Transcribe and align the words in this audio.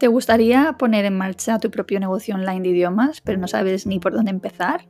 ¿Te 0.00 0.08
gustaría 0.08 0.76
poner 0.78 1.04
en 1.04 1.18
marcha 1.18 1.58
tu 1.58 1.70
propio 1.70 2.00
negocio 2.00 2.34
online 2.34 2.62
de 2.62 2.70
idiomas, 2.70 3.20
pero 3.20 3.38
no 3.38 3.46
sabes 3.46 3.86
ni 3.86 3.98
por 4.00 4.14
dónde 4.14 4.30
empezar? 4.30 4.86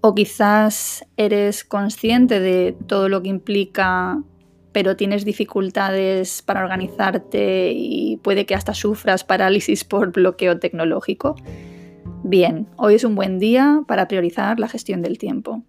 O 0.00 0.16
quizás 0.16 1.06
eres 1.16 1.62
consciente 1.62 2.40
de 2.40 2.76
todo 2.88 3.08
lo 3.08 3.22
que 3.22 3.28
implica, 3.28 4.20
pero 4.72 4.96
tienes 4.96 5.24
dificultades 5.24 6.42
para 6.42 6.64
organizarte 6.64 7.70
y 7.72 8.16
puede 8.16 8.46
que 8.46 8.56
hasta 8.56 8.74
sufras 8.74 9.22
parálisis 9.22 9.84
por 9.84 10.10
bloqueo 10.10 10.58
tecnológico. 10.58 11.36
Bien, 12.24 12.66
hoy 12.78 12.96
es 12.96 13.04
un 13.04 13.14
buen 13.14 13.38
día 13.38 13.84
para 13.86 14.08
priorizar 14.08 14.58
la 14.58 14.66
gestión 14.66 15.02
del 15.02 15.18
tiempo. 15.18 15.62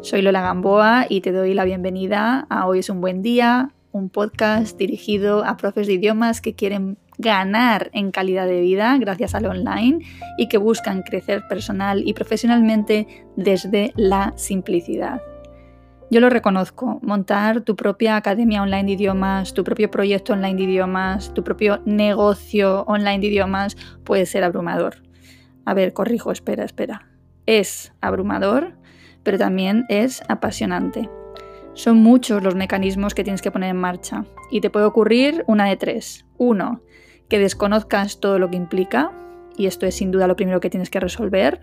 Soy 0.00 0.22
Lola 0.22 0.42
Gamboa 0.42 1.06
y 1.08 1.20
te 1.20 1.30
doy 1.30 1.54
la 1.54 1.62
bienvenida 1.62 2.44
a 2.50 2.66
Hoy 2.66 2.80
es 2.80 2.90
un 2.90 3.00
buen 3.00 3.22
día, 3.22 3.70
un 3.92 4.10
podcast 4.10 4.76
dirigido 4.76 5.44
a 5.44 5.56
profes 5.56 5.86
de 5.86 5.92
idiomas 5.92 6.40
que 6.40 6.56
quieren 6.56 6.98
ganar 7.18 7.90
en 7.92 8.10
calidad 8.10 8.46
de 8.46 8.60
vida 8.60 8.96
gracias 8.98 9.34
al 9.34 9.46
online 9.46 9.98
y 10.38 10.48
que 10.48 10.58
buscan 10.58 11.02
crecer 11.02 11.46
personal 11.48 12.02
y 12.06 12.14
profesionalmente 12.14 13.06
desde 13.36 13.92
la 13.96 14.32
simplicidad. 14.36 15.20
Yo 16.10 16.20
lo 16.20 16.30
reconozco, 16.30 17.00
montar 17.02 17.60
tu 17.60 17.76
propia 17.76 18.16
academia 18.16 18.62
online 18.62 18.84
de 18.84 18.92
idiomas, 18.92 19.52
tu 19.52 19.62
propio 19.62 19.90
proyecto 19.90 20.32
online 20.32 20.54
de 20.54 20.62
idiomas, 20.62 21.34
tu 21.34 21.44
propio 21.44 21.82
negocio 21.84 22.84
online 22.84 23.18
de 23.18 23.26
idiomas 23.26 23.76
puede 24.04 24.24
ser 24.24 24.42
abrumador. 24.42 25.02
A 25.66 25.74
ver, 25.74 25.92
corrijo, 25.92 26.32
espera, 26.32 26.64
espera. 26.64 27.10
Es 27.44 27.92
abrumador, 28.00 28.78
pero 29.22 29.36
también 29.36 29.84
es 29.90 30.22
apasionante. 30.28 31.10
Son 31.74 31.98
muchos 31.98 32.42
los 32.42 32.54
mecanismos 32.54 33.14
que 33.14 33.22
tienes 33.22 33.42
que 33.42 33.50
poner 33.50 33.70
en 33.70 33.76
marcha 33.76 34.24
y 34.50 34.62
te 34.62 34.70
puede 34.70 34.86
ocurrir 34.86 35.44
una 35.46 35.66
de 35.66 35.76
tres. 35.76 36.24
Uno, 36.38 36.80
que 37.28 37.38
desconozcas 37.38 38.20
todo 38.20 38.38
lo 38.38 38.50
que 38.50 38.56
implica, 38.56 39.12
y 39.56 39.66
esto 39.66 39.86
es 39.86 39.96
sin 39.96 40.10
duda 40.10 40.26
lo 40.26 40.36
primero 40.36 40.60
que 40.60 40.70
tienes 40.70 40.90
que 40.90 41.00
resolver. 41.00 41.60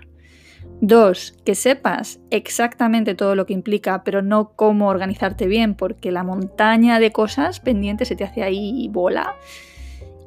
Dos, 0.81 1.35
que 1.45 1.55
sepas 1.55 2.19
exactamente 2.29 3.15
todo 3.15 3.35
lo 3.35 3.45
que 3.45 3.53
implica, 3.53 4.03
pero 4.03 4.21
no 4.21 4.51
cómo 4.55 4.89
organizarte 4.89 5.47
bien, 5.47 5.75
porque 5.75 6.11
la 6.11 6.23
montaña 6.23 6.99
de 6.99 7.11
cosas 7.11 7.59
pendientes 7.59 8.09
se 8.09 8.15
te 8.15 8.25
hace 8.25 8.43
ahí 8.43 8.89
bola. 8.91 9.35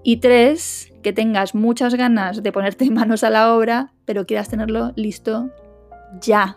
Y 0.02 0.18
tres, 0.18 0.92
que 1.02 1.12
tengas 1.12 1.54
muchas 1.54 1.94
ganas 1.94 2.42
de 2.42 2.52
ponerte 2.52 2.90
manos 2.90 3.24
a 3.24 3.30
la 3.30 3.54
obra, 3.54 3.92
pero 4.04 4.26
quieras 4.26 4.48
tenerlo 4.48 4.92
listo 4.96 5.50
ya, 6.20 6.56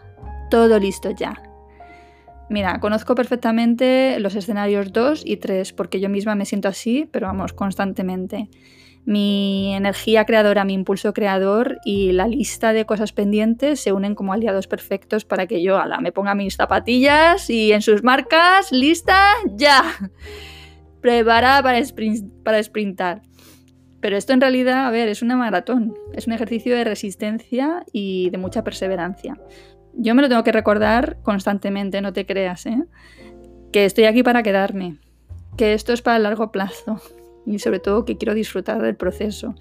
todo 0.49 0.79
listo 0.79 1.11
ya. 1.11 1.50
Mira, 2.51 2.81
conozco 2.81 3.15
perfectamente 3.15 4.19
los 4.19 4.35
escenarios 4.35 4.91
2 4.91 5.23
y 5.25 5.37
3 5.37 5.71
porque 5.71 6.01
yo 6.01 6.09
misma 6.09 6.35
me 6.35 6.43
siento 6.43 6.67
así, 6.67 7.07
pero 7.09 7.27
vamos, 7.27 7.53
constantemente. 7.53 8.49
Mi 9.05 9.73
energía 9.73 10.25
creadora, 10.25 10.65
mi 10.65 10.73
impulso 10.73 11.13
creador 11.13 11.77
y 11.85 12.11
la 12.11 12.27
lista 12.27 12.73
de 12.73 12.85
cosas 12.85 13.13
pendientes 13.13 13.79
se 13.79 13.93
unen 13.93 14.15
como 14.15 14.33
aliados 14.33 14.67
perfectos 14.67 15.23
para 15.23 15.47
que 15.47 15.63
yo 15.63 15.77
ala, 15.77 16.01
me 16.01 16.11
ponga 16.11 16.35
mis 16.35 16.57
zapatillas 16.57 17.49
y 17.49 17.71
en 17.71 17.81
sus 17.81 18.03
marcas, 18.03 18.73
lista, 18.73 19.31
ya. 19.55 19.83
Preparada 20.99 21.63
para, 21.63 21.79
para 22.43 22.61
sprintar. 22.61 23.21
Pero 24.01 24.17
esto 24.17 24.33
en 24.33 24.41
realidad, 24.41 24.87
a 24.87 24.91
ver, 24.91 25.07
es 25.07 25.21
una 25.21 25.37
maratón, 25.37 25.93
es 26.13 26.27
un 26.27 26.33
ejercicio 26.33 26.75
de 26.75 26.83
resistencia 26.83 27.85
y 27.93 28.29
de 28.29 28.37
mucha 28.37 28.61
perseverancia. 28.65 29.37
Yo 29.93 30.15
me 30.15 30.21
lo 30.21 30.29
tengo 30.29 30.43
que 30.43 30.51
recordar 30.51 31.17
constantemente, 31.21 32.01
no 32.01 32.13
te 32.13 32.25
creas, 32.25 32.65
¿eh? 32.65 32.85
Que 33.71 33.85
estoy 33.85 34.05
aquí 34.05 34.23
para 34.23 34.43
quedarme, 34.43 34.97
que 35.57 35.73
esto 35.73 35.93
es 35.93 36.01
para 36.01 36.17
el 36.17 36.23
largo 36.23 36.51
plazo 36.51 37.01
y 37.45 37.59
sobre 37.59 37.79
todo 37.79 38.05
que 38.05 38.17
quiero 38.17 38.33
disfrutar 38.33 38.81
del 38.81 38.95
proceso. 38.95 39.55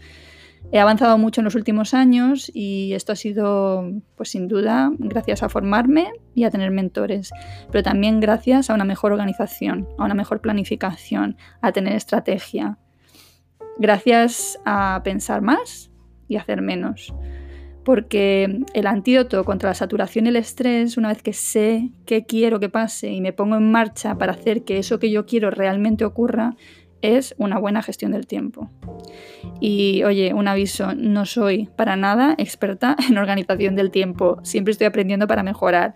He 0.72 0.78
avanzado 0.78 1.18
mucho 1.18 1.40
en 1.40 1.46
los 1.46 1.54
últimos 1.54 1.94
años 1.94 2.50
y 2.54 2.92
esto 2.92 3.12
ha 3.12 3.16
sido, 3.16 3.90
pues 4.16 4.30
sin 4.30 4.46
duda, 4.46 4.92
gracias 4.98 5.42
a 5.42 5.48
formarme 5.48 6.12
y 6.34 6.44
a 6.44 6.50
tener 6.50 6.70
mentores, 6.70 7.30
pero 7.72 7.82
también 7.82 8.20
gracias 8.20 8.70
a 8.70 8.74
una 8.74 8.84
mejor 8.84 9.12
organización, 9.12 9.88
a 9.98 10.04
una 10.04 10.14
mejor 10.14 10.40
planificación, 10.40 11.36
a 11.60 11.72
tener 11.72 11.94
estrategia, 11.94 12.78
gracias 13.78 14.60
a 14.64 15.00
pensar 15.02 15.40
más 15.40 15.90
y 16.28 16.36
hacer 16.36 16.62
menos 16.62 17.12
porque 17.84 18.60
el 18.74 18.86
antídoto 18.86 19.44
contra 19.44 19.70
la 19.70 19.74
saturación 19.74 20.26
y 20.26 20.30
el 20.30 20.36
estrés, 20.36 20.96
una 20.96 21.08
vez 21.08 21.22
que 21.22 21.32
sé 21.32 21.90
qué 22.06 22.24
quiero 22.24 22.60
que 22.60 22.68
pase 22.68 23.10
y 23.10 23.20
me 23.20 23.32
pongo 23.32 23.56
en 23.56 23.70
marcha 23.70 24.16
para 24.16 24.32
hacer 24.32 24.64
que 24.64 24.78
eso 24.78 24.98
que 24.98 25.10
yo 25.10 25.26
quiero 25.26 25.50
realmente 25.50 26.04
ocurra, 26.04 26.56
es 27.02 27.34
una 27.38 27.58
buena 27.58 27.82
gestión 27.82 28.12
del 28.12 28.26
tiempo. 28.26 28.70
Y 29.60 30.02
oye, 30.04 30.34
un 30.34 30.48
aviso, 30.48 30.94
no 30.94 31.24
soy 31.26 31.68
para 31.76 31.96
nada 31.96 32.34
experta 32.38 32.96
en 33.08 33.18
organización 33.18 33.76
del 33.76 33.90
tiempo, 33.90 34.38
siempre 34.42 34.72
estoy 34.72 34.86
aprendiendo 34.86 35.26
para 35.26 35.42
mejorar. 35.42 35.94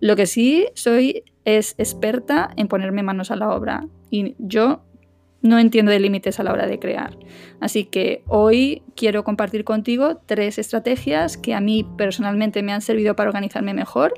Lo 0.00 0.16
que 0.16 0.26
sí 0.26 0.66
soy 0.74 1.24
es 1.44 1.74
experta 1.78 2.50
en 2.56 2.68
ponerme 2.68 3.02
manos 3.02 3.30
a 3.30 3.36
la 3.36 3.50
obra 3.50 3.86
y 4.10 4.34
yo 4.38 4.84
no 5.44 5.58
entiendo 5.58 5.92
de 5.92 6.00
límites 6.00 6.40
a 6.40 6.42
la 6.42 6.52
hora 6.52 6.66
de 6.66 6.78
crear. 6.78 7.18
Así 7.60 7.84
que 7.84 8.24
hoy 8.26 8.82
quiero 8.96 9.24
compartir 9.24 9.62
contigo 9.62 10.22
tres 10.24 10.58
estrategias 10.58 11.36
que 11.36 11.52
a 11.52 11.60
mí 11.60 11.86
personalmente 11.98 12.62
me 12.62 12.72
han 12.72 12.80
servido 12.80 13.14
para 13.14 13.28
organizarme 13.28 13.74
mejor, 13.74 14.14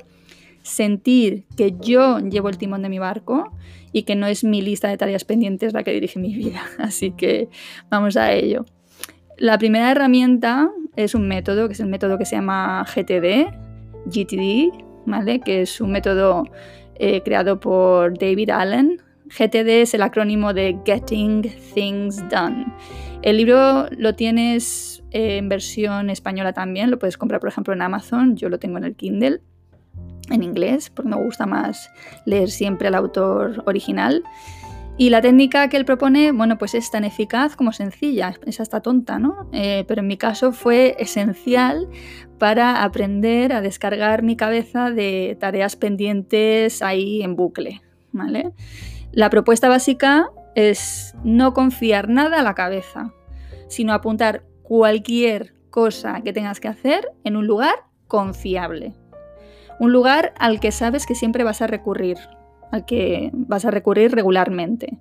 sentir 0.63 1.43
que 1.57 1.75
yo 1.81 2.19
llevo 2.19 2.47
el 2.47 2.57
timón 2.57 2.81
de 2.81 2.87
mi 2.87 2.97
barco 2.97 3.51
y 3.91 4.03
que 4.03 4.15
no 4.15 4.25
es 4.25 4.45
mi 4.45 4.61
lista 4.61 4.87
de 4.87 4.97
tareas 4.97 5.25
pendientes 5.25 5.73
la 5.73 5.83
que 5.83 5.91
dirige 5.91 6.17
mi 6.17 6.33
vida. 6.33 6.63
Así 6.79 7.11
que 7.11 7.49
vamos 7.89 8.15
a 8.15 8.31
ello. 8.31 8.63
La 9.37 9.57
primera 9.57 9.91
herramienta 9.91 10.71
es 10.95 11.13
un 11.13 11.27
método, 11.27 11.67
que 11.67 11.73
es 11.73 11.79
el 11.81 11.87
método 11.87 12.17
que 12.17 12.25
se 12.25 12.37
llama 12.37 12.85
GTD, 12.85 13.51
GTD, 14.05 14.71
¿vale? 15.05 15.41
que 15.41 15.63
es 15.63 15.81
un 15.81 15.91
método 15.91 16.45
eh, 16.95 17.21
creado 17.21 17.59
por 17.59 18.17
David 18.17 18.49
Allen, 18.49 19.01
GTD 19.29 19.81
es 19.81 19.93
el 19.93 20.01
acrónimo 20.01 20.53
de 20.53 20.79
Getting 20.85 21.43
Things 21.73 22.17
Done. 22.29 22.65
El 23.21 23.37
libro 23.37 23.87
lo 23.91 24.15
tienes 24.15 25.03
en 25.11 25.49
versión 25.49 26.09
española 26.09 26.53
también, 26.53 26.91
lo 26.91 26.99
puedes 26.99 27.17
comprar 27.17 27.39
por 27.39 27.49
ejemplo 27.49 27.73
en 27.73 27.81
Amazon, 27.81 28.35
yo 28.35 28.49
lo 28.49 28.59
tengo 28.59 28.77
en 28.77 28.83
el 28.83 28.95
Kindle 28.95 29.41
en 30.29 30.43
inglés 30.43 30.89
porque 30.89 31.09
me 31.09 31.23
gusta 31.23 31.45
más 31.45 31.89
leer 32.25 32.49
siempre 32.49 32.87
al 32.87 32.95
autor 32.95 33.63
original. 33.65 34.23
Y 34.99 35.11
la 35.11 35.21
técnica 35.21 35.69
que 35.69 35.77
él 35.77 35.85
propone, 35.85 36.31
bueno, 36.31 36.57
pues 36.57 36.73
es 36.73 36.89
tan 36.89 37.03
eficaz 37.03 37.55
como 37.55 37.71
sencilla, 37.71 38.33
es 38.47 38.59
hasta 38.59 38.81
tonta, 38.81 39.19
¿no? 39.19 39.47
Eh, 39.51 39.85
pero 39.87 40.01
en 40.01 40.07
mi 40.07 40.17
caso 40.17 40.53
fue 40.53 40.95
esencial 40.97 41.87
para 42.39 42.83
aprender 42.83 43.53
a 43.53 43.61
descargar 43.61 44.23
mi 44.23 44.35
cabeza 44.35 44.89
de 44.89 45.37
tareas 45.39 45.75
pendientes 45.75 46.81
ahí 46.81 47.21
en 47.21 47.35
bucle, 47.35 47.81
¿vale? 48.11 48.53
La 49.17 49.31
propuesta 49.31 49.67
básica 49.67 50.29
es 50.53 51.15
no 51.23 51.55
confiar 51.55 52.07
nada 52.07 52.39
a 52.39 52.43
la 52.43 52.53
cabeza, 52.53 53.15
sino 53.67 53.93
apuntar 53.93 54.43
cualquier 54.61 55.55
cosa 55.71 56.21
que 56.23 56.33
tengas 56.33 56.59
que 56.59 56.67
hacer 56.67 57.09
en 57.23 57.35
un 57.35 57.47
lugar 57.47 57.73
confiable. 58.07 58.93
Un 59.79 59.91
lugar 59.91 60.35
al 60.37 60.59
que 60.59 60.71
sabes 60.71 61.07
que 61.07 61.15
siempre 61.15 61.43
vas 61.43 61.63
a 61.63 61.67
recurrir, 61.67 62.19
al 62.71 62.85
que 62.85 63.31
vas 63.33 63.65
a 63.65 63.71
recurrir 63.71 64.11
regularmente. 64.11 64.99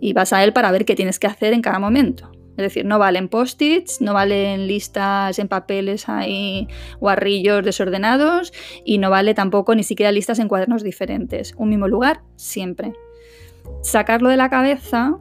Y 0.00 0.12
vas 0.12 0.32
a 0.32 0.44
él 0.44 0.52
para 0.52 0.70
ver 0.70 0.84
qué 0.84 0.94
tienes 0.94 1.18
que 1.18 1.26
hacer 1.26 1.52
en 1.52 1.62
cada 1.62 1.80
momento. 1.80 2.30
Es 2.50 2.62
decir, 2.62 2.84
no 2.84 3.00
valen 3.00 3.28
post-its, 3.28 4.00
no 4.00 4.14
valen 4.14 4.68
listas 4.68 5.40
en 5.40 5.48
papeles 5.48 6.08
ahí 6.08 6.68
guarrillos 7.00 7.64
desordenados 7.64 8.52
y 8.84 8.98
no 8.98 9.10
vale 9.10 9.34
tampoco 9.34 9.74
ni 9.74 9.82
siquiera 9.82 10.12
listas 10.12 10.38
en 10.38 10.46
cuadernos 10.46 10.84
diferentes. 10.84 11.54
Un 11.56 11.70
mismo 11.70 11.88
lugar 11.88 12.22
siempre 12.36 12.92
sacarlo 13.82 14.28
de 14.28 14.36
la 14.36 14.50
cabeza 14.50 15.18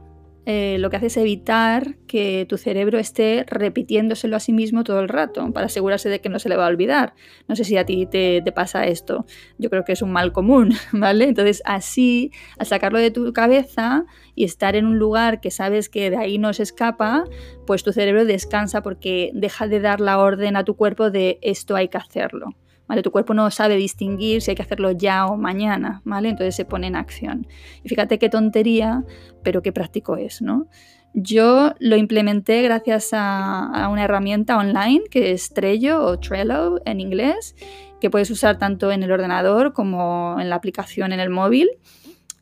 eh, 0.48 0.78
lo 0.80 0.90
que 0.90 0.98
hace 0.98 1.06
es 1.06 1.18
evitar 1.18 1.98
que 2.08 2.48
tu 2.50 2.58
cerebro 2.58 2.98
esté 2.98 3.46
repitiéndoselo 3.48 4.36
a 4.36 4.40
sí 4.40 4.54
mismo 4.54 4.84
todo 4.84 5.00
el 5.00 5.08
rato 5.08 5.54
para 5.54 5.68
asegurarse 5.68 6.10
de 6.10 6.20
que 6.20 6.30
no 6.30 6.40
se 6.40 6.50
le 6.50 6.58
va 6.58 6.66
a 6.66 6.70
olvidar. 6.70 7.14
No 7.48 7.56
sé 7.56 7.64
si 7.64 7.78
a 7.78 7.86
ti 7.86 8.08
te, 8.08 8.42
te, 8.44 8.52
pasa 8.52 8.88
esto. 8.88 9.26
Yo 9.60 9.70
creo 9.70 9.86
que 9.86 9.92
es 9.92 10.02
un 10.02 10.12
mal 10.12 10.32
común, 10.32 10.74
¿vale? 10.94 11.26
Entonces 11.26 11.62
así, 11.64 12.32
al 12.58 12.66
sacarlo 12.66 12.98
de 12.98 13.12
tu 13.12 13.32
cabeza 13.34 14.06
y 14.34 14.44
estar 14.46 14.76
en 14.76 14.88
un 14.88 14.98
lugar 14.98 15.42
que 15.42 15.52
sabes 15.52 15.90
que 15.90 16.10
de 16.10 16.18
ahí 16.18 16.40
no 16.40 16.54
se 16.54 16.64
escapa, 16.64 17.26
pues 17.68 17.84
tu 17.84 17.94
cerebro 17.94 18.26
descansa 18.26 18.82
porque 18.82 19.30
deja 19.36 19.68
de 19.68 19.80
dar 19.80 20.02
la 20.02 20.18
orden 20.18 20.56
a 20.56 20.64
tu 20.64 20.76
cuerpo 20.76 21.12
de 21.12 21.38
esto 21.44 21.76
hay 21.76 21.90
que 21.90 21.98
hacerlo. 21.98 22.56
Tu 23.02 23.12
cuerpo 23.12 23.34
no 23.34 23.50
sabe 23.52 23.78
distinguir 23.78 24.42
si 24.42 24.52
hay 24.52 24.56
que 24.56 24.64
hacerlo 24.64 24.92
ya 24.92 25.26
o 25.26 25.38
mañana, 25.38 26.02
¿vale? 26.04 26.30
Entonces 26.30 26.56
se 26.56 26.66
pone 26.66 26.88
en 26.88 26.96
acción. 26.96 27.48
Y 27.84 27.90
fíjate 27.90 28.20
qué 28.20 28.30
tontería, 28.30 29.04
pero 29.44 29.62
qué 29.62 29.72
práctico 29.72 30.18
es, 30.18 30.42
¿no? 30.42 30.68
Yo 31.14 31.74
lo 31.80 31.98
implementé 31.98 32.62
gracias 32.62 33.10
a, 33.12 33.90
una 33.92 34.04
herramienta 34.04 34.58
online 34.58 35.04
que 35.10 35.32
es 35.32 35.54
Trello 35.54 36.04
o 36.04 36.20
Trello 36.20 36.80
en 36.86 37.02
inglés, 37.02 37.56
que 38.00 38.10
puedes 38.10 38.30
usar 38.32 38.58
tanto 38.58 38.92
en 38.92 39.04
el 39.04 39.12
ordenador 39.12 39.74
como 39.74 40.38
en 40.40 40.50
la 40.50 40.56
aplicación 40.56 41.12
en 41.12 41.20
el 41.20 41.30
móvil. 41.30 41.70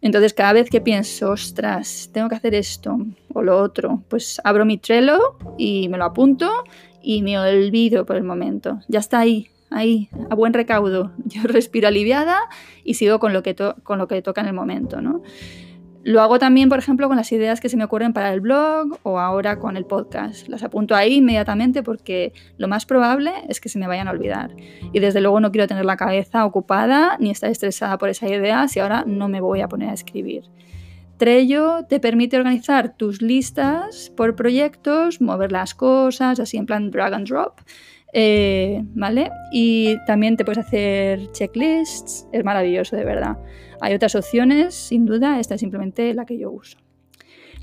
Entonces, 0.01 0.33
cada 0.33 0.53
vez 0.53 0.69
que 0.69 0.81
pienso, 0.81 1.31
ostras, 1.31 2.09
tengo 2.13 2.29
que 2.29 2.35
hacer 2.35 2.53
esto 2.53 2.97
o 3.33 3.41
lo 3.41 3.57
otro, 3.57 4.03
pues 4.07 4.39
abro 4.43 4.65
mi 4.65 4.77
Trello 4.77 5.37
y 5.57 5.89
me 5.89 5.97
lo 5.97 6.05
apunto 6.05 6.49
y 7.01 7.21
me 7.21 7.39
olvido 7.39 8.05
por 8.05 8.15
el 8.15 8.23
momento. 8.23 8.79
Ya 8.87 8.99
está 8.99 9.19
ahí, 9.19 9.49
ahí, 9.71 10.09
a 10.29 10.35
buen 10.35 10.53
recaudo. 10.53 11.11
Yo 11.25 11.43
respiro 11.43 11.87
aliviada 11.87 12.39
y 12.83 12.95
sigo 12.95 13.19
con 13.19 13.33
lo 13.33 13.43
que, 13.43 13.55
con 13.83 13.97
lo 13.97 14.07
que 14.07 14.21
toca 14.21 14.41
en 14.41 14.47
el 14.47 14.53
momento. 14.53 15.01
¿no? 15.01 15.21
Lo 16.03 16.21
hago 16.21 16.39
también, 16.39 16.69
por 16.69 16.79
ejemplo, 16.79 17.07
con 17.09 17.17
las 17.17 17.31
ideas 17.33 17.59
que 17.59 17.67
se 17.67 17.75
me 17.75 17.83
ocurren 17.83 18.13
para 18.13 18.33
el 18.33 18.39
blog 18.39 18.97
o 19.03 19.19
ahora 19.19 19.59
con 19.59 19.75
el 19.75 19.85
podcast. 19.85 20.47
Las 20.47 20.63
apunto 20.63 20.95
ahí 20.95 21.15
inmediatamente 21.15 21.83
porque 21.83 22.31
lo 22.57 22.69
más 22.69 22.85
probable 22.85 23.31
es 23.49 23.59
que 23.59 23.67
se 23.67 23.79
me 23.79 23.87
vayan 23.87 24.07
a 24.07 24.11
olvidar. 24.11 24.55
Y 24.93 24.99
desde 24.99 25.19
luego 25.19 25.41
no 25.41 25.51
quiero 25.51 25.67
tener 25.67 25.83
la 25.83 25.97
cabeza 25.97 26.45
ocupada 26.45 27.17
ni 27.19 27.29
estar 27.29 27.51
estresada 27.51 27.97
por 27.97 28.07
esa 28.07 28.29
idea 28.29 28.67
si 28.69 28.79
ahora 28.79 29.03
no 29.05 29.27
me 29.27 29.41
voy 29.41 29.59
a 29.59 29.67
poner 29.67 29.89
a 29.89 29.93
escribir. 29.93 30.45
Trello 31.17 31.83
te 31.83 31.99
permite 31.99 32.37
organizar 32.37 32.95
tus 32.95 33.21
listas 33.21 34.09
por 34.15 34.37
proyectos, 34.37 35.19
mover 35.19 35.51
las 35.51 35.75
cosas, 35.75 36.39
así 36.39 36.55
en 36.55 36.65
plan 36.65 36.91
drag 36.91 37.13
and 37.13 37.27
drop, 37.27 37.59
eh, 38.13 38.83
¿Vale? 38.95 39.31
Y 39.51 39.97
también 40.05 40.35
te 40.35 40.45
puedes 40.45 40.65
hacer 40.65 41.31
checklists, 41.31 42.27
es 42.31 42.43
maravilloso, 42.43 42.95
de 42.95 43.05
verdad. 43.05 43.37
Hay 43.81 43.93
otras 43.93 44.15
opciones, 44.15 44.73
sin 44.73 45.05
duda, 45.05 45.39
esta 45.39 45.55
es 45.55 45.61
simplemente 45.61 46.13
la 46.13 46.25
que 46.25 46.37
yo 46.37 46.51
uso. 46.51 46.77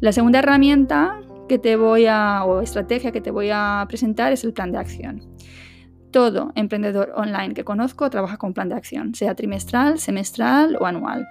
La 0.00 0.12
segunda 0.12 0.38
herramienta 0.38 1.20
que 1.48 1.58
te 1.58 1.76
voy 1.76 2.06
a, 2.06 2.44
o 2.44 2.60
estrategia 2.60 3.12
que 3.12 3.20
te 3.20 3.30
voy 3.30 3.50
a 3.52 3.84
presentar 3.88 4.32
es 4.32 4.44
el 4.44 4.52
plan 4.52 4.72
de 4.72 4.78
acción. 4.78 5.22
Todo 6.10 6.52
emprendedor 6.54 7.12
online 7.16 7.54
que 7.54 7.64
conozco 7.64 8.08
trabaja 8.10 8.36
con 8.36 8.54
plan 8.54 8.68
de 8.68 8.74
acción, 8.74 9.14
sea 9.14 9.34
trimestral, 9.34 9.98
semestral 9.98 10.76
o 10.80 10.86
anual. 10.86 11.26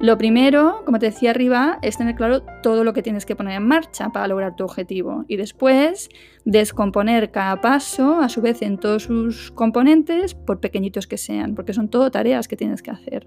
Lo 0.00 0.16
primero, 0.16 0.82
como 0.86 0.98
te 0.98 1.06
decía 1.06 1.28
arriba, 1.28 1.78
es 1.82 1.98
tener 1.98 2.14
claro 2.14 2.42
todo 2.62 2.84
lo 2.84 2.94
que 2.94 3.02
tienes 3.02 3.26
que 3.26 3.36
poner 3.36 3.58
en 3.58 3.68
marcha 3.68 4.08
para 4.08 4.26
lograr 4.28 4.56
tu 4.56 4.64
objetivo 4.64 5.26
y 5.28 5.36
después 5.36 6.08
descomponer 6.46 7.30
cada 7.30 7.60
paso 7.60 8.18
a 8.18 8.30
su 8.30 8.40
vez 8.40 8.62
en 8.62 8.78
todos 8.78 9.02
sus 9.02 9.50
componentes 9.50 10.34
por 10.34 10.58
pequeñitos 10.58 11.06
que 11.06 11.18
sean, 11.18 11.54
porque 11.54 11.74
son 11.74 11.90
todo 11.90 12.10
tareas 12.10 12.48
que 12.48 12.56
tienes 12.56 12.80
que 12.80 12.90
hacer. 12.90 13.26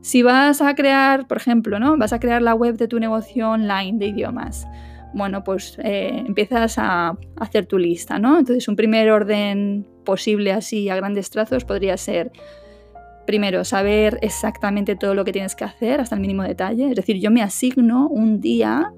Si 0.00 0.24
vas 0.24 0.60
a 0.60 0.74
crear, 0.74 1.28
por 1.28 1.36
ejemplo, 1.36 1.78
¿no? 1.78 1.96
vas 1.96 2.12
a 2.12 2.18
crear 2.18 2.42
la 2.42 2.54
web 2.54 2.76
de 2.76 2.88
tu 2.88 2.98
negocio 2.98 3.50
online 3.50 3.96
de 3.96 4.06
idiomas, 4.06 4.66
bueno, 5.12 5.44
pues 5.44 5.78
eh, 5.84 6.24
empiezas 6.26 6.76
a 6.76 7.16
hacer 7.36 7.66
tu 7.66 7.78
lista, 7.78 8.18
¿no? 8.18 8.36
Entonces 8.40 8.66
un 8.66 8.74
primer 8.74 9.12
orden 9.12 9.86
posible 10.04 10.50
así 10.50 10.88
a 10.88 10.96
grandes 10.96 11.30
trazos 11.30 11.64
podría 11.64 11.96
ser 11.96 12.32
Primero, 13.26 13.64
saber 13.64 14.18
exactamente 14.22 14.96
todo 14.96 15.14
lo 15.14 15.24
que 15.24 15.32
tienes 15.32 15.54
que 15.54 15.64
hacer 15.64 16.00
hasta 16.00 16.14
el 16.14 16.20
mínimo 16.20 16.42
detalle. 16.42 16.90
Es 16.90 16.96
decir, 16.96 17.20
yo 17.20 17.30
me 17.30 17.42
asigno 17.42 18.08
un 18.08 18.40
día 18.40 18.92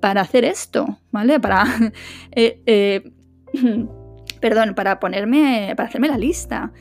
para 0.00 0.20
hacer 0.20 0.44
esto, 0.44 0.98
¿vale? 1.10 1.40
Para, 1.40 1.64
eh, 2.32 2.62
eh, 2.66 3.10
perdón, 4.40 4.74
para 4.74 5.00
ponerme, 5.00 5.74
para 5.76 5.88
hacerme 5.88 6.08
la 6.08 6.18
lista. 6.18 6.72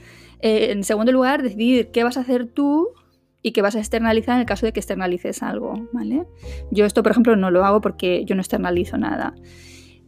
Eh, 0.42 0.72
en 0.72 0.84
segundo 0.84 1.12
lugar, 1.12 1.44
decidir 1.44 1.92
qué 1.92 2.04
vas 2.04 2.18
a 2.18 2.22
hacer 2.22 2.48
tú 2.48 2.90
y 3.44 3.52
qué 3.52 3.62
vas 3.62 3.76
a 3.76 3.80
externalizar 3.80 4.36
en 4.36 4.42
el 4.42 4.46
caso 4.46 4.66
de 4.66 4.74
que 4.74 4.80
externalices 4.80 5.42
algo, 5.42 5.88
¿vale? 5.94 6.26
Yo 6.72 6.86
esto, 6.86 7.04
por 7.04 7.12
ejemplo, 7.12 7.36
no 7.36 7.50
lo 7.52 7.66
hago 7.66 7.82
porque 7.82 8.26
yo 8.26 8.36
no 8.36 8.42
externalizo 8.42 8.98
nada. 8.98 9.34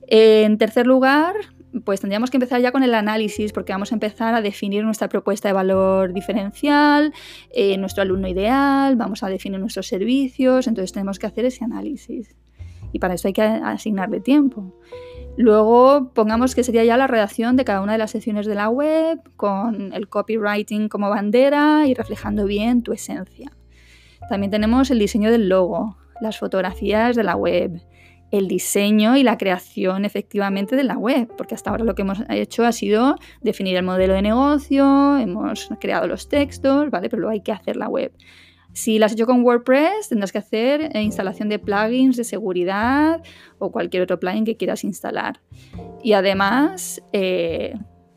En 0.07 0.57
tercer 0.57 0.85
lugar, 0.85 1.35
pues 1.83 2.01
tendríamos 2.01 2.29
que 2.29 2.37
empezar 2.37 2.61
ya 2.61 2.71
con 2.71 2.83
el 2.83 2.93
análisis 2.93 3.51
porque 3.51 3.73
vamos 3.73 3.91
a 3.91 3.95
empezar 3.95 4.35
a 4.35 4.41
definir 4.41 4.83
nuestra 4.83 5.09
propuesta 5.09 5.49
de 5.49 5.53
valor 5.53 6.13
diferencial, 6.13 7.13
eh, 7.51 7.77
nuestro 7.77 8.03
alumno 8.03 8.27
ideal, 8.27 8.95
vamos 8.95 9.23
a 9.23 9.29
definir 9.29 9.59
nuestros 9.59 9.87
servicios, 9.87 10.67
entonces 10.67 10.91
tenemos 10.91 11.19
que 11.19 11.27
hacer 11.27 11.45
ese 11.45 11.63
análisis. 11.63 12.35
Y 12.91 12.99
para 12.99 13.15
eso 13.15 13.27
hay 13.27 13.33
que 13.33 13.41
asignarle 13.41 14.19
tiempo. 14.19 14.73
Luego 15.35 16.11
pongamos 16.13 16.53
que 16.53 16.63
sería 16.63 16.83
ya 16.83 16.95
la 16.95 17.07
redacción 17.07 17.55
de 17.55 17.65
cada 17.65 17.81
una 17.81 17.93
de 17.93 17.97
las 17.97 18.11
secciones 18.11 18.45
de 18.45 18.53
la 18.53 18.69
web 18.69 19.19
con 19.35 19.91
el 19.93 20.07
copywriting 20.07 20.89
como 20.89 21.09
bandera 21.09 21.87
y 21.87 21.95
reflejando 21.95 22.45
bien 22.45 22.83
tu 22.83 22.93
esencia. 22.93 23.51
También 24.29 24.51
tenemos 24.51 24.91
el 24.91 24.99
diseño 24.99 25.31
del 25.31 25.49
logo, 25.49 25.97
las 26.21 26.37
fotografías 26.37 27.15
de 27.15 27.23
la 27.23 27.35
web, 27.35 27.81
el 28.33 28.47
diseño 28.47 29.15
y 29.15 29.21
la 29.21 29.37
creación 29.37 30.05
efectivamente 30.05 30.75
de 30.75 30.83
la 30.83 30.97
web, 30.97 31.27
porque 31.37 31.53
hasta 31.53 31.69
ahora 31.69 31.83
lo 31.83 31.93
que 31.93 32.01
hemos 32.01 32.17
hecho 32.29 32.65
ha 32.65 32.71
sido 32.71 33.15
definir 33.41 33.77
el 33.77 33.83
modelo 33.83 34.15
de 34.15 34.23
negocio, 34.23 35.17
hemos 35.19 35.69
creado 35.79 36.07
los 36.07 36.29
textos, 36.29 36.89
¿vale? 36.89 37.09
Pero 37.09 37.21
luego 37.21 37.31
hay 37.33 37.41
que 37.41 37.51
hacer 37.51 37.75
la 37.75 37.87
web. 37.87 38.11
Si 38.73 38.97
la 38.97 39.05
has 39.05 39.13
hecho 39.13 39.27
con 39.27 39.43
WordPress, 39.43 40.09
tendrás 40.09 40.31
que 40.31 40.39
hacer 40.39 40.89
eh, 40.95 41.01
instalación 41.03 41.47
de 41.47 41.59
plugins 41.59 42.17
de 42.17 42.23
seguridad 42.23 43.21
o 43.59 43.71
cualquier 43.71 44.01
otro 44.01 44.19
plugin 44.19 44.45
que 44.45 44.57
quieras 44.57 44.83
instalar. 44.83 45.39
Y 46.01 46.13
además, 46.13 47.03
eh, 47.13 47.75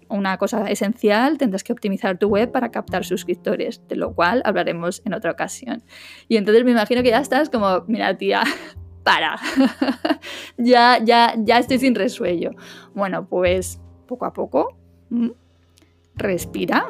una 0.09 0.39
cosa 0.39 0.71
esencial, 0.71 1.37
tendrás 1.37 1.63
que 1.63 1.75
optimizar 1.75 2.17
tu 2.17 2.29
web 2.29 2.51
para 2.51 2.71
captar 2.71 3.05
suscriptores, 3.05 3.87
de 3.87 3.97
lo 3.97 4.15
cual 4.15 4.41
hablaremos 4.47 5.03
en 5.05 5.13
otra 5.13 5.31
ocasión. 5.31 5.83
Y 6.27 6.39
entonces 6.39 6.65
me 6.65 6.71
imagino 6.71 7.03
que 7.03 7.11
ya 7.11 7.21
estás 7.21 7.51
como, 7.51 7.85
mira 7.87 8.17
tía, 8.17 8.45
para, 9.07 9.39
ya, 10.59 10.99
ya, 10.99 11.37
ya 11.39 11.59
estoy 11.61 11.79
sin 11.79 11.95
resuello. 11.95 12.51
Bueno, 12.93 13.29
pues 13.29 13.81
poco 14.09 14.25
a 14.25 14.33
poco, 14.33 14.77
respira, 16.17 16.87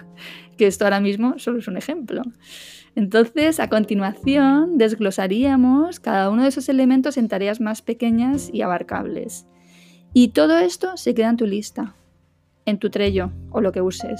que 0.56 0.66
esto 0.66 0.84
ahora 0.84 1.00
mismo 1.00 1.38
solo 1.38 1.58
es 1.58 1.68
un 1.68 1.76
ejemplo. 1.76 2.22
Entonces, 2.96 3.60
a 3.60 3.68
continuación, 3.68 4.78
desglosaríamos 4.78 6.00
cada 6.00 6.30
uno 6.30 6.44
de 6.44 6.48
esos 6.48 6.70
elementos 6.70 7.18
en 7.18 7.28
tareas 7.28 7.60
más 7.60 7.82
pequeñas 7.82 8.48
y 8.50 8.62
abarcables. 8.62 9.46
Y 10.14 10.28
todo 10.28 10.58
esto 10.60 10.96
se 10.96 11.12
queda 11.12 11.28
en 11.28 11.36
tu 11.36 11.46
lista, 11.46 11.94
en 12.64 12.78
tu 12.78 12.88
trello 12.88 13.32
o 13.50 13.60
lo 13.60 13.70
que 13.70 13.82
uses, 13.82 14.18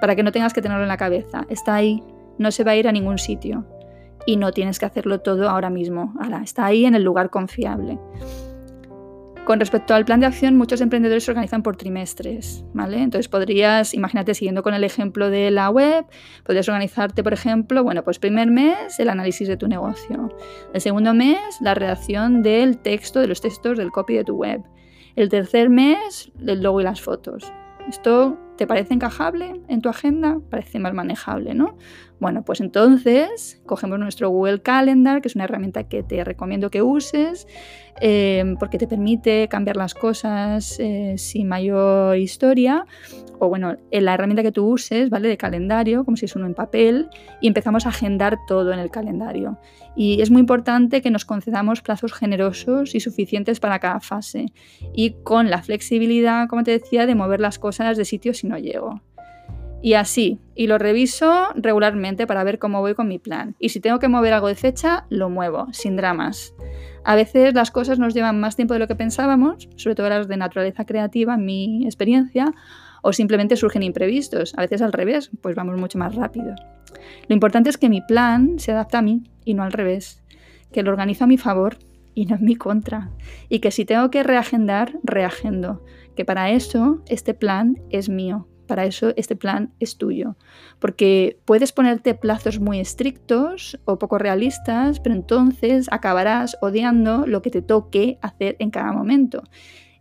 para 0.00 0.16
que 0.16 0.22
no 0.22 0.32
tengas 0.32 0.54
que 0.54 0.62
tenerlo 0.62 0.84
en 0.84 0.88
la 0.88 0.96
cabeza. 0.96 1.44
Está 1.50 1.74
ahí, 1.74 2.02
no 2.38 2.50
se 2.50 2.64
va 2.64 2.70
a 2.70 2.76
ir 2.76 2.88
a 2.88 2.92
ningún 2.92 3.18
sitio 3.18 3.66
y 4.26 4.36
no 4.36 4.52
tienes 4.52 4.78
que 4.78 4.86
hacerlo 4.86 5.20
todo 5.20 5.48
ahora 5.48 5.70
mismo. 5.70 6.14
Ahora, 6.20 6.42
está 6.42 6.66
ahí 6.66 6.84
en 6.84 6.94
el 6.94 7.02
lugar 7.02 7.30
confiable. 7.30 7.98
Con 9.48 9.60
respecto 9.60 9.94
al 9.94 10.04
plan 10.04 10.20
de 10.20 10.26
acción, 10.26 10.58
muchos 10.58 10.82
emprendedores 10.82 11.24
se 11.24 11.30
organizan 11.30 11.62
por 11.62 11.74
trimestres, 11.74 12.66
¿vale? 12.74 13.02
Entonces 13.02 13.28
podrías, 13.28 13.94
imagínate, 13.94 14.34
siguiendo 14.34 14.62
con 14.62 14.74
el 14.74 14.84
ejemplo 14.84 15.30
de 15.30 15.50
la 15.50 15.70
web, 15.70 16.04
podrías 16.44 16.68
organizarte, 16.68 17.22
por 17.22 17.32
ejemplo, 17.32 17.82
bueno, 17.82 18.04
pues 18.04 18.18
primer 18.18 18.50
mes 18.50 19.00
el 19.00 19.08
análisis 19.08 19.48
de 19.48 19.56
tu 19.56 19.66
negocio, 19.66 20.28
el 20.74 20.80
segundo 20.82 21.14
mes 21.14 21.38
la 21.62 21.72
redacción 21.74 22.42
del 22.42 22.76
texto, 22.76 23.20
de 23.20 23.26
los 23.26 23.40
textos 23.40 23.78
del 23.78 23.90
copy 23.90 24.16
de 24.16 24.24
tu 24.24 24.36
web, 24.36 24.60
el 25.16 25.30
tercer 25.30 25.70
mes 25.70 26.30
el 26.46 26.62
logo 26.62 26.82
y 26.82 26.84
las 26.84 27.00
fotos. 27.00 27.50
Esto 27.88 28.36
¿Te 28.58 28.66
parece 28.66 28.92
encajable 28.92 29.60
en 29.68 29.80
tu 29.80 29.88
agenda? 29.88 30.40
Parece 30.50 30.80
más 30.80 30.92
manejable, 30.92 31.54
¿no? 31.54 31.76
Bueno, 32.20 32.44
pues 32.44 32.60
entonces 32.60 33.60
cogemos 33.64 33.98
nuestro 34.00 34.30
Google 34.30 34.60
Calendar, 34.60 35.22
que 35.22 35.28
es 35.28 35.36
una 35.36 35.44
herramienta 35.44 35.84
que 35.84 36.02
te 36.02 36.24
recomiendo 36.24 36.68
que 36.68 36.82
uses, 36.82 37.46
eh, 38.00 38.56
porque 38.58 38.76
te 38.78 38.88
permite 38.88 39.46
cambiar 39.48 39.76
las 39.76 39.94
cosas 39.94 40.80
eh, 40.80 41.14
sin 41.16 41.46
mayor 41.46 42.16
historia, 42.16 42.86
o 43.38 43.48
bueno, 43.48 43.76
en 43.92 44.04
la 44.04 44.14
herramienta 44.14 44.42
que 44.42 44.50
tú 44.50 44.66
uses, 44.66 45.10
¿vale? 45.10 45.28
De 45.28 45.36
calendario, 45.36 46.04
como 46.04 46.16
si 46.16 46.24
es 46.24 46.34
uno 46.34 46.46
en 46.46 46.54
papel, 46.54 47.08
y 47.40 47.46
empezamos 47.46 47.86
a 47.86 47.90
agendar 47.90 48.36
todo 48.48 48.72
en 48.72 48.80
el 48.80 48.90
calendario. 48.90 49.58
Y 49.94 50.20
es 50.20 50.30
muy 50.30 50.40
importante 50.40 51.02
que 51.02 51.12
nos 51.12 51.24
concedamos 51.24 51.82
plazos 51.82 52.12
generosos 52.12 52.96
y 52.96 53.00
suficientes 53.00 53.60
para 53.60 53.78
cada 53.78 54.00
fase, 54.00 54.46
y 54.92 55.12
con 55.22 55.50
la 55.50 55.62
flexibilidad, 55.62 56.48
como 56.48 56.64
te 56.64 56.72
decía, 56.72 57.06
de 57.06 57.14
mover 57.14 57.38
las 57.40 57.60
cosas 57.60 57.96
de 57.96 58.04
sitio 58.04 58.34
sin 58.34 58.50
no 58.50 58.58
llego. 58.58 59.00
Y 59.80 59.94
así, 59.94 60.40
y 60.56 60.66
lo 60.66 60.78
reviso 60.78 61.48
regularmente 61.54 62.26
para 62.26 62.42
ver 62.42 62.58
cómo 62.58 62.80
voy 62.80 62.94
con 62.94 63.06
mi 63.06 63.18
plan. 63.18 63.54
Y 63.60 63.68
si 63.68 63.80
tengo 63.80 64.00
que 64.00 64.08
mover 64.08 64.32
algo 64.32 64.48
de 64.48 64.56
fecha, 64.56 65.06
lo 65.08 65.30
muevo, 65.30 65.68
sin 65.72 65.96
dramas. 65.96 66.52
A 67.04 67.14
veces 67.14 67.54
las 67.54 67.70
cosas 67.70 67.98
nos 67.98 68.12
llevan 68.12 68.40
más 68.40 68.56
tiempo 68.56 68.74
de 68.74 68.80
lo 68.80 68.88
que 68.88 68.96
pensábamos, 68.96 69.68
sobre 69.76 69.94
todo 69.94 70.08
las 70.08 70.26
de 70.26 70.36
naturaleza 70.36 70.84
creativa, 70.84 71.34
en 71.34 71.44
mi 71.44 71.84
experiencia, 71.84 72.52
o 73.02 73.12
simplemente 73.12 73.56
surgen 73.56 73.84
imprevistos. 73.84 74.52
A 74.56 74.62
veces 74.62 74.82
al 74.82 74.92
revés, 74.92 75.30
pues 75.40 75.54
vamos 75.54 75.78
mucho 75.78 75.98
más 75.98 76.16
rápido. 76.16 76.54
Lo 77.28 77.34
importante 77.34 77.70
es 77.70 77.78
que 77.78 77.88
mi 77.88 78.00
plan 78.00 78.58
se 78.58 78.72
adapta 78.72 78.98
a 78.98 79.02
mí 79.02 79.22
y 79.44 79.54
no 79.54 79.62
al 79.62 79.72
revés, 79.72 80.24
que 80.72 80.82
lo 80.82 80.90
organizo 80.90 81.24
a 81.24 81.28
mi 81.28 81.38
favor 81.38 81.78
y 82.14 82.26
no 82.26 82.34
en 82.34 82.44
mi 82.44 82.56
contra, 82.56 83.10
y 83.48 83.60
que 83.60 83.70
si 83.70 83.84
tengo 83.84 84.10
que 84.10 84.24
reagendar, 84.24 84.98
reagendo, 85.04 85.84
que 86.16 86.24
para 86.24 86.50
eso 86.50 87.00
este 87.06 87.32
plan 87.32 87.78
es 87.90 88.08
mío, 88.08 88.48
para 88.68 88.84
eso 88.84 89.12
este 89.16 89.34
plan 89.34 89.72
es 89.80 89.96
tuyo. 89.96 90.36
Porque 90.78 91.40
puedes 91.44 91.72
ponerte 91.72 92.14
plazos 92.14 92.60
muy 92.60 92.78
estrictos 92.78 93.80
o 93.84 93.98
poco 93.98 94.18
realistas, 94.18 95.00
pero 95.00 95.16
entonces 95.16 95.88
acabarás 95.90 96.56
odiando 96.60 97.26
lo 97.26 97.42
que 97.42 97.50
te 97.50 97.62
toque 97.62 98.18
hacer 98.22 98.54
en 98.60 98.70
cada 98.70 98.92
momento. 98.92 99.42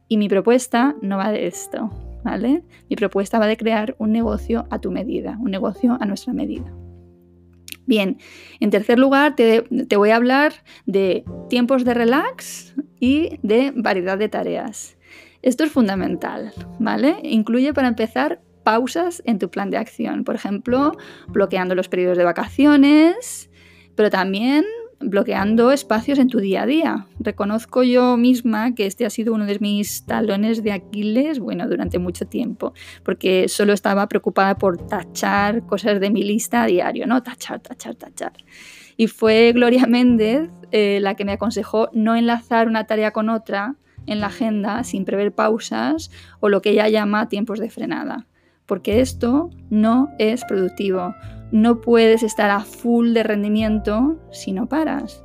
Y 0.07 0.17
mi 0.17 0.29
propuesta 0.29 0.95
no 1.01 1.17
va 1.17 1.31
de 1.31 1.47
esto, 1.47 1.89
¿vale? 2.23 2.63
Mi 2.89 2.95
propuesta 2.95 3.39
va 3.39 3.47
de 3.47 3.57
crear 3.57 3.95
un 3.97 4.11
negocio 4.11 4.67
a 4.69 4.79
tu 4.79 4.91
medida, 4.91 5.37
un 5.41 5.49
negocio 5.49 5.97
a 5.99 6.05
nuestra 6.05 6.33
medida. 6.33 6.71
Bien, 7.85 8.17
en 8.59 8.69
tercer 8.69 8.99
lugar 8.99 9.35
te, 9.35 9.61
te, 9.61 9.95
voy 9.95 10.09
a 10.09 10.17
hablar 10.17 10.53
de 10.85 11.23
tiempos 11.49 11.85
de 11.85 11.93
relax 11.93 12.75
y 12.99 13.39
de 13.43 13.71
variedad 13.73 14.17
de 14.17 14.27
tareas. 14.27 14.97
Esto 15.41 15.63
es 15.63 15.71
fundamental, 15.71 16.51
¿vale? 16.79 17.17
Incluye 17.23 17.73
para 17.73 17.87
empezar 17.87 18.41
pausas 18.67 19.23
en 19.25 19.39
tu 19.39 19.49
plan 19.49 19.69
de 19.69 19.77
acción. 19.77 20.25
Por 20.25 20.35
ejemplo, 20.35 20.91
bloqueando 21.29 21.73
los 21.73 21.87
periodos 21.87 22.17
de 22.17 22.25
vacaciones, 22.25 23.49
pero 23.95 24.09
también 24.09 24.65
bloqueando 24.99 25.71
espacios 25.71 26.19
en 26.19 26.27
tu 26.27 26.39
día 26.39 26.63
a 26.63 26.65
día. 26.65 27.07
Reconozco 27.17 27.83
yo 27.83 28.17
misma 28.17 28.75
que 28.75 28.85
este 28.85 29.05
ha 29.05 29.09
sido 29.09 29.33
uno 29.33 29.45
de 29.45 29.57
mis 29.61 30.05
talones 30.05 30.63
de 30.63 30.73
Aquiles, 30.73 31.39
bueno, 31.39 31.65
durante 31.69 31.97
mucho 31.97 32.27
tiempo, 32.27 32.73
porque 33.03 33.47
solo 33.47 33.71
estaba 33.71 34.09
preocupada 34.09 34.57
por 34.57 34.85
tachar 34.85 35.65
cosas 35.65 36.01
de 36.01 36.09
mi 36.09 36.23
lista 36.23 36.63
a 36.63 36.65
diario, 36.65 37.07
¿no? 37.07 37.23
Tachar, 37.23 37.61
tachar, 37.61 37.95
tachar. 37.95 38.33
Y 38.97 39.07
fue 39.07 39.53
Gloria 39.53 39.87
Méndez 39.87 40.49
eh, 40.73 40.99
la 41.01 41.15
que 41.15 41.23
me 41.23 41.31
aconsejó 41.31 41.89
no 41.93 42.17
enlazar 42.17 42.67
una 42.67 42.83
tarea 42.85 43.11
con 43.11 43.29
otra 43.29 43.75
en 44.07 44.19
la 44.19 44.27
agenda 44.27 44.83
sin 44.83 45.05
prever 45.05 45.31
pausas 45.31 46.11
o 46.41 46.49
lo 46.49 46.61
que 46.61 46.71
ella 46.71 46.89
llama 46.89 47.29
tiempos 47.29 47.59
de 47.59 47.69
frenada 47.69 48.27
porque 48.67 49.01
esto 49.01 49.49
no 49.69 50.09
es 50.19 50.45
productivo. 50.45 51.15
No 51.51 51.81
puedes 51.81 52.23
estar 52.23 52.51
a 52.51 52.59
full 52.59 53.13
de 53.13 53.23
rendimiento 53.23 54.19
si 54.31 54.51
no 54.51 54.67
paras. 54.67 55.23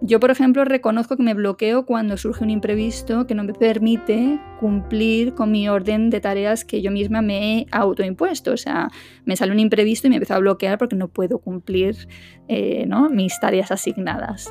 Yo, 0.00 0.20
por 0.20 0.30
ejemplo, 0.30 0.64
reconozco 0.64 1.16
que 1.16 1.24
me 1.24 1.34
bloqueo 1.34 1.84
cuando 1.84 2.16
surge 2.16 2.44
un 2.44 2.50
imprevisto 2.50 3.26
que 3.26 3.34
no 3.34 3.42
me 3.42 3.52
permite 3.52 4.38
cumplir 4.60 5.34
con 5.34 5.50
mi 5.50 5.68
orden 5.68 6.08
de 6.08 6.20
tareas 6.20 6.64
que 6.64 6.82
yo 6.82 6.92
misma 6.92 7.20
me 7.20 7.58
he 7.58 7.66
autoimpuesto. 7.72 8.52
O 8.52 8.56
sea, 8.56 8.90
me 9.24 9.34
sale 9.34 9.50
un 9.50 9.58
imprevisto 9.58 10.06
y 10.06 10.10
me 10.10 10.16
empiezo 10.16 10.34
a 10.34 10.38
bloquear 10.38 10.78
porque 10.78 10.94
no 10.94 11.08
puedo 11.08 11.40
cumplir 11.40 12.06
eh, 12.46 12.88
mis 13.10 13.40
tareas 13.40 13.72
asignadas. 13.72 14.48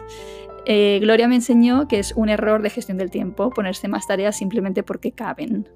Eh, 0.66 1.00
Gloria 1.00 1.30
me 1.30 1.36
enseñó 1.36 1.88
que 1.88 2.00
es 2.00 2.12
un 2.18 2.28
error 2.28 2.62
de 2.62 2.70
gestión 2.70 2.98
del 2.98 3.10
tiempo 3.10 3.52
ponerse 3.52 3.88
más 3.88 4.06
tareas 4.06 4.38
simplemente 4.38 4.84
porque 4.84 5.14
caben 5.14 5.70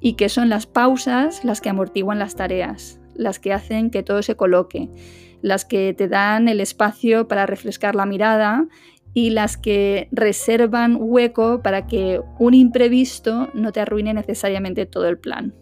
y 0.00 0.14
que 0.14 0.28
son 0.28 0.48
las 0.48 0.66
pausas 0.66 1.44
las 1.44 1.60
que 1.60 1.70
amortiguan 1.70 2.18
las 2.18 2.36
tareas, 2.36 3.00
las 3.14 3.38
que 3.38 3.52
hacen 3.52 3.90
que 3.90 4.02
todo 4.02 4.22
se 4.22 4.36
coloque, 4.36 4.90
las 5.42 5.64
que 5.64 5.94
te 5.94 6.08
dan 6.08 6.48
el 6.48 6.60
espacio 6.60 7.28
para 7.28 7.46
refrescar 7.46 7.94
la 7.94 8.06
mirada 8.06 8.66
y 9.14 9.30
las 9.30 9.56
que 9.56 10.08
reservan 10.10 10.96
hueco 10.98 11.62
para 11.62 11.86
que 11.86 12.20
un 12.38 12.54
imprevisto 12.54 13.48
no 13.54 13.72
te 13.72 13.80
arruine 13.80 14.12
necesariamente 14.12 14.86
todo 14.86 15.08
el 15.08 15.18
plan. 15.18 15.54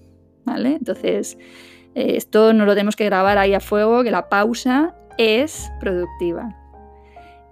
¿Vale? 0.45 0.77
Entonces, 0.77 1.39
eh, 1.95 2.17
esto 2.17 2.53
no 2.53 2.65
lo 2.65 2.73
tenemos 2.75 2.97
que 2.97 3.05
grabar 3.05 3.39
ahí 3.39 3.55
a 3.55 3.61
fuego, 3.61 4.03
que 4.03 4.11
la 4.11 4.29
pausa 4.29 4.97
es 5.19 5.71
productiva. 5.81 6.62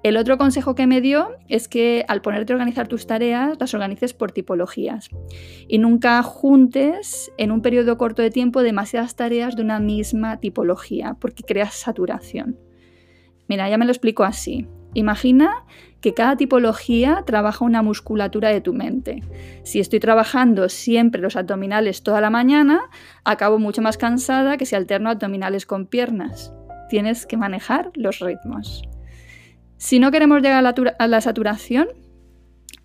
El 0.02 0.16
otro 0.16 0.38
consejo 0.38 0.74
que 0.74 0.86
me 0.86 1.02
dio 1.02 1.28
es 1.48 1.68
que 1.68 2.06
al 2.08 2.22
ponerte 2.22 2.52
a 2.52 2.56
organizar 2.56 2.88
tus 2.88 3.06
tareas, 3.06 3.58
las 3.60 3.74
organices 3.74 4.14
por 4.14 4.32
tipologías 4.32 5.10
y 5.68 5.76
nunca 5.76 6.22
juntes 6.22 7.30
en 7.36 7.50
un 7.50 7.60
periodo 7.60 7.98
corto 7.98 8.22
de 8.22 8.30
tiempo 8.30 8.62
demasiadas 8.62 9.14
tareas 9.14 9.56
de 9.56 9.62
una 9.62 9.78
misma 9.78 10.38
tipología, 10.38 11.16
porque 11.20 11.42
creas 11.42 11.74
saturación. 11.74 12.58
Mira, 13.46 13.68
ya 13.68 13.76
me 13.76 13.84
lo 13.84 13.90
explico 13.90 14.24
así. 14.24 14.66
Imagina 14.94 15.64
que 16.00 16.14
cada 16.14 16.36
tipología 16.36 17.22
trabaja 17.26 17.64
una 17.64 17.82
musculatura 17.82 18.48
de 18.48 18.62
tu 18.62 18.72
mente. 18.72 19.22
Si 19.64 19.80
estoy 19.80 20.00
trabajando 20.00 20.70
siempre 20.70 21.20
los 21.20 21.36
abdominales 21.36 22.02
toda 22.02 22.22
la 22.22 22.30
mañana, 22.30 22.80
acabo 23.24 23.58
mucho 23.58 23.82
más 23.82 23.98
cansada 23.98 24.56
que 24.56 24.64
si 24.64 24.76
alterno 24.76 25.10
abdominales 25.10 25.66
con 25.66 25.86
piernas. 25.86 26.54
Tienes 26.88 27.26
que 27.26 27.36
manejar 27.36 27.90
los 27.94 28.18
ritmos. 28.20 28.82
Si 29.80 29.98
no 29.98 30.10
queremos 30.10 30.42
llegar 30.42 30.62
a 30.98 31.08
la, 31.08 31.20
saturación, 31.22 31.88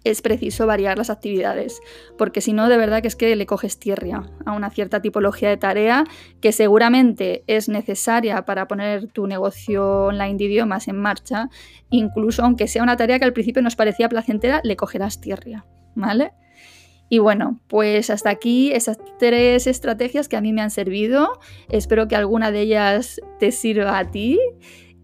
es 0.05 0.21
preciso 0.21 0.65
variar 0.65 0.97
las 0.97 1.09
actividades, 1.09 1.81
porque 2.17 2.39
si 2.39 2.53
no, 2.53 2.69
de 2.69 2.77
verdad 2.77 3.01
que 3.01 3.09
es 3.09 3.17
que 3.17 3.35
le 3.35 3.45
coges 3.45 3.77
tierra 3.79 4.31
a 4.45 4.53
una 4.53 4.69
cierta 4.69 5.01
tipología 5.01 5.49
de 5.49 5.57
tarea 5.57 6.05
que 6.39 6.53
seguramente 6.53 7.43
es 7.47 7.67
necesaria 7.67 8.45
para 8.45 8.69
poner 8.69 9.07
tu 9.07 9.27
negocio 9.27 10.05
online 10.05 10.37
de 10.37 10.45
idiomas 10.45 10.87
en 10.87 10.95
marcha, 10.95 11.49
incluso 11.89 12.45
aunque 12.45 12.69
sea 12.69 12.81
una 12.81 12.95
tarea 12.95 13.19
que 13.19 13.25
al 13.25 13.33
principio 13.33 13.61
nos 13.61 13.75
parecía 13.75 14.07
placentera, 14.07 14.61
le 14.63 14.77
cogerás 14.77 15.19
tierra, 15.19 15.65
¿vale? 15.95 16.31
Y 17.09 17.19
bueno, 17.19 17.59
pues 17.67 18.09
hasta 18.09 18.29
aquí 18.29 18.71
esas 18.71 18.97
tres 19.19 19.67
estrategias 19.67 20.29
que 20.29 20.37
a 20.37 20.41
mí 20.41 20.53
me 20.53 20.61
han 20.61 20.71
servido. 20.71 21.39
Espero 21.67 22.07
que 22.07 22.15
alguna 22.15 22.51
de 22.51 22.61
ellas 22.61 23.21
te 23.37 23.51
sirva 23.51 23.99
a 23.99 24.09
ti. 24.09 24.39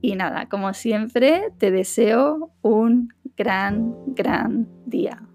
Y 0.01 0.15
nada, 0.15 0.47
como 0.47 0.73
siempre, 0.73 1.51
te 1.59 1.71
deseo 1.71 2.51
un 2.61 3.13
gran, 3.37 3.93
gran 4.07 4.67
día. 4.85 5.30